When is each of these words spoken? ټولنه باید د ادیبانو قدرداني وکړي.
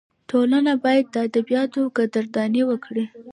ټولنه 0.29 0.73
باید 0.83 1.05
د 1.13 1.15
ادیبانو 1.27 1.81
قدرداني 1.97 2.61
وکړي. 2.65 3.05